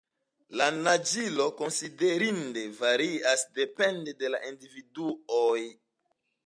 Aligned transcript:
La 0.61 0.69
naĝilo 0.77 1.45
konsiderinde 1.59 2.65
varias 2.81 3.45
depende 3.61 4.19
de 4.25 4.35
la 4.37 4.43
individuoj. 4.53 5.57